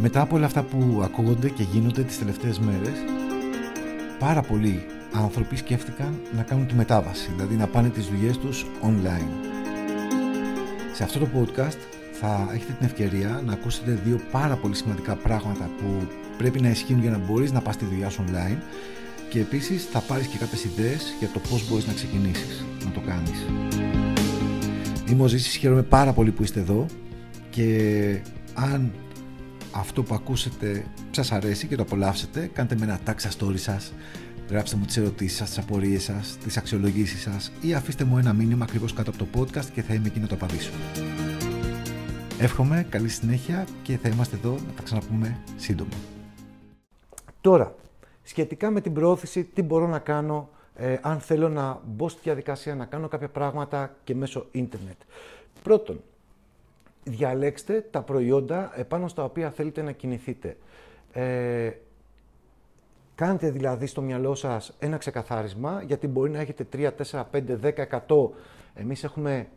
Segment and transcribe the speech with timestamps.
[0.00, 3.04] Μετά από όλα αυτά που ακούγονται και γίνονται τις τελευταίες μέρες,
[4.18, 9.50] πάρα πολλοί άνθρωποι σκέφτηκαν να κάνουν τη μετάβαση, δηλαδή να πάνε τις δουλειές τους online.
[10.94, 11.78] Σε αυτό το podcast
[12.12, 16.06] θα έχετε την ευκαιρία να ακούσετε δύο πάρα πολύ σημαντικά πράγματα που
[16.38, 18.58] πρέπει να ισχύουν για να μπορείς να πας τη δουλειά σου online
[19.30, 23.00] και επίσης θα πάρεις και κάποιες ιδέες για το πώς μπορείς να ξεκινήσεις να το
[23.00, 23.46] κάνεις.
[25.10, 26.86] Είμαι ο Ζήσης, χαίρομαι πάρα πολύ που είστε εδώ
[27.50, 28.20] και
[28.54, 28.92] αν
[29.72, 33.92] αυτό που ακούσετε σας αρέσει και το απολαύσετε, κάντε με ένα tag στα story σας,
[34.50, 38.32] γράψτε μου τις ερωτήσεις σας, τις απορίες σας, τις αξιολογήσεις σας ή αφήστε μου ένα
[38.32, 40.70] μήνυμα ακριβώς κάτω από το podcast και θα είμαι εκεί να το απαντήσω.
[42.38, 45.94] Εύχομαι καλή συνέχεια και θα είμαστε εδώ να τα ξαναπούμε σύντομα.
[47.40, 47.74] Τώρα,
[48.22, 52.74] σχετικά με την προώθηση, τι μπορώ να κάνω ε, αν θέλω να μπω στη διαδικασία
[52.74, 54.96] να κάνω κάποια πράγματα και μέσω ίντερνετ.
[55.62, 56.00] Πρώτον,
[57.04, 60.56] διαλέξτε τα προϊόντα επάνω στα οποία θέλετε να κινηθείτε.
[61.12, 61.70] Ε,
[63.14, 67.86] κάντε δηλαδή στο μυαλό σας ένα ξεκαθάρισμα, γιατί μπορεί να έχετε 3, 4, 5, 10,
[68.06, 68.30] 100.
[68.74, 69.48] Εμείς έχουμε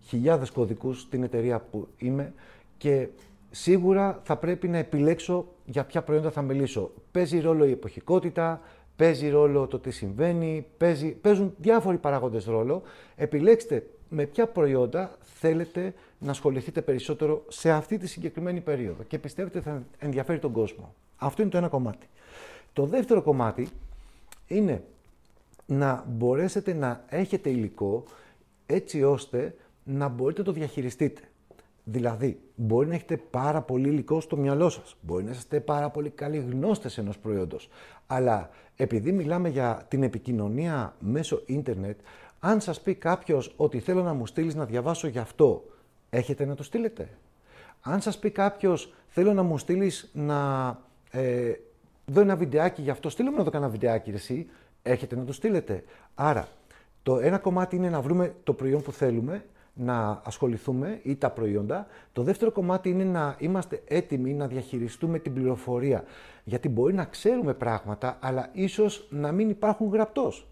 [0.00, 2.32] χιλιάδες κωδικούς στην εταιρεία που είμαι
[2.76, 3.08] και
[3.50, 6.90] σίγουρα θα πρέπει να επιλέξω για ποια προϊόντα θα μιλήσω.
[7.10, 8.60] Παίζει ρόλο η εποχικότητα,
[8.96, 12.82] παίζει ρόλο το τι συμβαίνει, παίζει, παίζουν διάφοροι παράγοντες ρόλο.
[13.16, 19.60] Επιλέξτε με ποια προϊόντα θέλετε να ασχοληθείτε περισσότερο σε αυτή τη συγκεκριμένη περίοδο και πιστεύετε
[19.60, 20.94] θα ενδιαφέρει τον κόσμο.
[21.16, 22.06] Αυτό είναι το ένα κομμάτι.
[22.72, 23.68] Το δεύτερο κομμάτι
[24.46, 24.82] είναι
[25.66, 28.04] να μπορέσετε να έχετε υλικό
[28.66, 31.20] έτσι ώστε να μπορείτε να το διαχειριστείτε.
[31.84, 36.10] Δηλαδή, μπορεί να έχετε πάρα πολύ υλικό στο μυαλό σας, μπορεί να είστε πάρα πολύ
[36.10, 37.68] καλοί γνώστες ενός προϊόντος,
[38.06, 41.98] αλλά επειδή μιλάμε για την επικοινωνία μέσω ίντερνετ,
[42.40, 45.64] αν σας πει κάποιος ότι θέλω να μου στείλεις να διαβάσω γι' αυτό,
[46.10, 47.08] έχετε να το στείλετε.
[47.82, 50.68] Αν σας πει κάποιος θέλω να μου στείλεις να
[51.10, 51.52] ε,
[52.06, 54.48] δω ένα βιντεάκι γι' αυτό, στείλω μου να δω ένα βιντεάκι εσύ,
[54.82, 55.84] έχετε να το στείλετε.
[56.14, 56.48] Άρα,
[57.02, 61.86] το ένα κομμάτι είναι να βρούμε το προϊόν που θέλουμε, να ασχοληθούμε ή τα προϊόντα.
[62.12, 66.04] Το δεύτερο κομμάτι είναι να είμαστε έτοιμοι να διαχειριστούμε την πληροφορία.
[66.44, 70.46] Γιατί μπορεί να ξέρουμε πράγματα, αλλά ίσως να μην υπάρχουν γραπτός.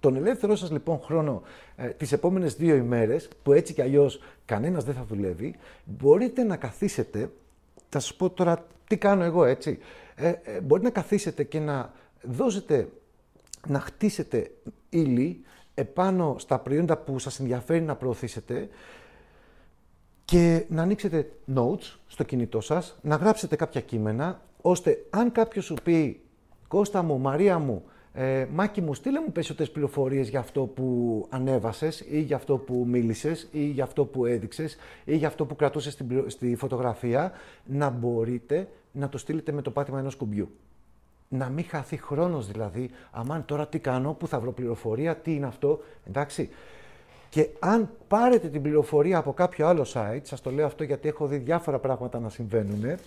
[0.00, 1.42] Τον ελεύθερό σας λοιπόν χρόνο
[1.76, 5.54] ε, τις επόμενες δύο ημέρες, που έτσι κι αλλιώς κανένας δεν θα δουλεύει,
[5.84, 7.30] μπορείτε να καθίσετε,
[7.88, 9.78] θα σας πω τώρα τι κάνω εγώ έτσι,
[10.14, 11.92] ε, ε, μπορείτε να καθίσετε και να
[12.22, 12.88] δώσετε,
[13.66, 14.50] να χτίσετε
[14.88, 15.44] ύλη
[15.74, 18.68] επάνω στα προϊόντα που σας ενδιαφέρει να προωθήσετε
[20.24, 25.74] και να ανοίξετε notes στο κινητό σας, να γράψετε κάποια κείμενα, ώστε αν κάποιος σου
[25.82, 26.20] πει
[26.68, 32.00] «Κώστα μου, Μαρία μου, ε, Μάκη μου, στείλε μου περισσότερες πληροφορίες για αυτό που ανέβασες
[32.00, 35.92] ή για αυτό που μίλησες ή για αυτό που έδειξες ή για αυτό που κρατούσες
[35.92, 37.32] στη, στη φωτογραφία,
[37.64, 40.50] να μπορείτε να το στείλετε με το πάτημα ενός κουμπιού
[41.28, 45.46] να μην χαθεί χρόνος δηλαδή, αμάν τώρα τι κάνω, πού θα βρω πληροφορία, τι είναι
[45.46, 46.48] αυτό, εντάξει.
[47.28, 51.26] Και αν πάρετε την πληροφορία από κάποιο άλλο site, σας το λέω αυτό γιατί έχω
[51.26, 52.98] δει διάφορα πράγματα να συμβαίνουν,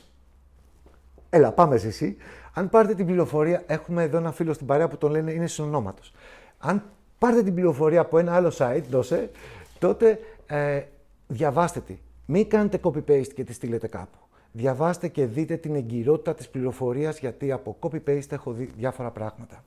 [1.33, 2.17] έλα πάμε εσύ,
[2.53, 6.13] αν πάρετε την πληροφορία, έχουμε εδώ ένα φίλο στην παρέα που τον λένε είναι συνονόματος.
[6.57, 6.83] Αν
[7.17, 9.31] πάρετε την πληροφορία από ένα άλλο site, δώσε,
[9.79, 10.81] τότε ε,
[11.27, 11.97] διαβάστε τη.
[12.25, 14.17] Μην κάνετε copy-paste και τη στείλετε κάπου
[14.51, 19.63] διαβάστε και δείτε την εγκυρότητα της πληροφορίας, γιατί από copy-paste έχω δει διάφορα πράγματα.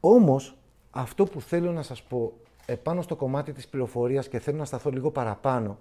[0.00, 0.56] Όμως,
[0.90, 2.32] αυτό που θέλω να σας πω
[2.66, 5.78] επάνω στο κομμάτι της πληροφορίας και θέλω να σταθώ λίγο παραπάνω,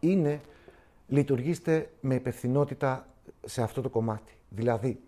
[0.00, 0.40] είναι
[1.08, 3.06] λειτουργήστε με υπευθυνότητα
[3.46, 4.32] σε αυτό το κομμάτι.
[4.48, 5.00] Δηλαδή,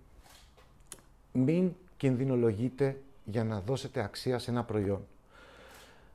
[1.33, 5.07] μην κινδυνολογείτε για να δώσετε αξία σε ένα προϊόν.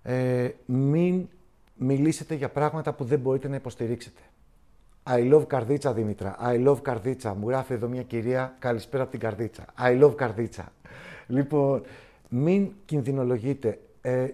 [0.03, 1.27] Ε, μην
[1.75, 4.21] μιλήσετε για πράγματα που δεν μπορείτε να υποστηρίξετε.
[5.03, 6.37] I love καρδίτσα, Δήμητρα.
[6.41, 7.33] I love καρδίτσα.
[7.33, 9.65] Μου γράφει εδώ μια κυρία, καλησπέρα από την καρδίτσα.
[9.79, 10.71] I love καρδίτσα.
[11.27, 11.83] Λοιπόν,
[12.29, 13.79] μην κινδυνολογείτε.
[14.01, 14.27] Ε,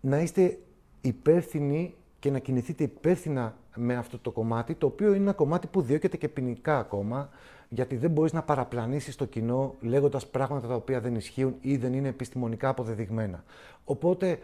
[0.00, 0.58] να είστε
[1.00, 1.94] υπεύθυνοι
[2.26, 6.16] και να κινηθείτε υπεύθυνα με αυτό το κομμάτι, το οποίο είναι ένα κομμάτι που διώκεται
[6.16, 7.28] και ποινικά ακόμα,
[7.68, 11.92] γιατί δεν μπορείς να παραπλανήσεις το κοινό λέγοντας πράγματα τα οποία δεν ισχύουν ή δεν
[11.92, 13.44] είναι επιστημονικά αποδεδειγμένα.
[13.84, 14.38] Οπότε,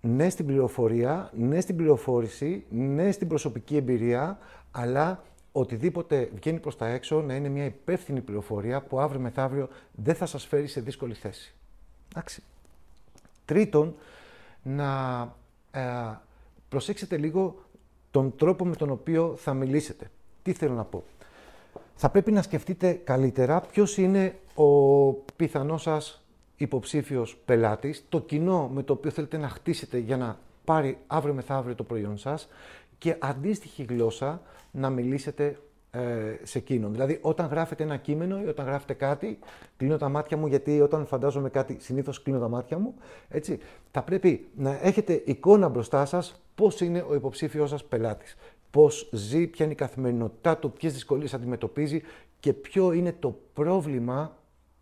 [0.00, 4.38] ναι στην πληροφορία, ναι στην πληροφόρηση, ναι στην προσωπική εμπειρία,
[4.70, 5.22] αλλά
[5.52, 10.26] οτιδήποτε βγαίνει προς τα έξω να είναι μια υπεύθυνη πληροφορία που αύριο μεθαύριο δεν θα
[10.26, 11.54] σας φέρει σε δύσκολη θέση.
[12.10, 12.42] Εντάξει.
[13.44, 13.94] Τρίτον,
[14.62, 15.20] να
[15.70, 15.80] ε,
[16.72, 17.54] προσέξετε λίγο
[18.10, 20.10] τον τρόπο με τον οποίο θα μιλήσετε.
[20.42, 21.04] Τι θέλω να πω.
[21.94, 26.22] Θα πρέπει να σκεφτείτε καλύτερα ποιος είναι ο πιθανός σας
[26.56, 31.74] υποψήφιος πελάτης, το κοινό με το οποίο θέλετε να χτίσετε για να πάρει αύριο μεθαύριο
[31.74, 32.48] το προϊόν σας
[32.98, 35.56] και αντίστοιχη γλώσσα να μιλήσετε ε,
[36.42, 36.92] σε εκείνον.
[36.92, 39.38] Δηλαδή, όταν γράφετε ένα κείμενο ή όταν γράφετε κάτι,
[39.76, 42.94] κλείνω τα μάτια μου, γιατί όταν φαντάζομαι κάτι, συνήθως κλείνω τα μάτια μου.
[43.28, 43.58] Έτσι,
[43.90, 48.36] θα πρέπει να έχετε εικόνα μπροστά σας πώς είναι ο υποψήφιος σας πελάτης.
[48.70, 52.02] Πώς ζει, ποια είναι η καθημερινότητά του, ποιες δυσκολίες αντιμετωπίζει
[52.40, 54.36] και ποιο είναι το πρόβλημα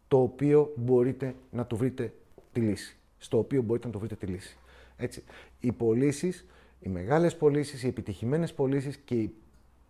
[0.08, 2.12] το οποίο μπορείτε να του βρείτε
[2.52, 2.96] τη λύση.
[3.18, 4.56] Στο οποίο μπορείτε να του βρείτε τη λύση.
[4.96, 5.22] Έτσι.
[5.60, 6.46] Οι πωλήσεις,
[6.80, 9.34] οι μεγάλες πωλήσεις, οι επιτυχημένες πωλήσεις και οι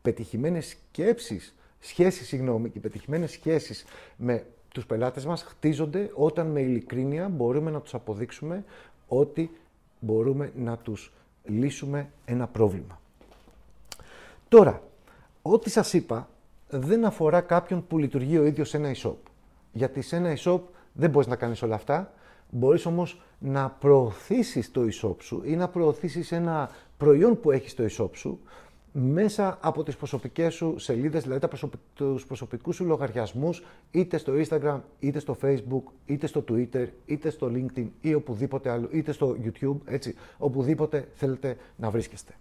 [0.02, 3.84] πετυχημένες σκέψεις, σχέσεις, συγγνώμη, και οι πετυχημένες σχέσεις
[4.16, 8.64] με τους πελάτες μας χτίζονται όταν με ειλικρίνεια μπορούμε να τους αποδείξουμε
[9.08, 9.50] ότι
[10.00, 11.12] μπορούμε να τους
[11.44, 13.00] λύσουμε ένα πρόβλημα.
[14.48, 14.82] Τώρα,
[15.42, 16.28] ό,τι σας είπα
[16.68, 19.16] δεν αφορά κάποιον που λειτουργεί ο ίδιος σε ένα e-shop.
[19.72, 20.60] Γιατί σε ένα e-shop
[20.92, 22.12] δεν μπορείς να κάνεις όλα αυτά,
[22.50, 27.84] μπορείς όμως να προωθήσεις το e-shop σου ή να προωθήσεις ένα προϊόν που έχεις στο
[27.84, 28.40] e-shop σου,
[28.92, 34.80] μέσα από τις προσωπικές σου σελίδες, δηλαδή τα τους προσωπικούς σου λογαριασμούς, είτε στο Instagram,
[35.00, 39.76] είτε στο Facebook, είτε στο Twitter, είτε στο LinkedIn ή οπουδήποτε άλλο, είτε στο YouTube,
[39.84, 42.32] έτσι, οπουδήποτε θέλετε να βρίσκεστε.